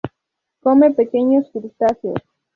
[0.63, 2.17] Come pequeños crustáceos.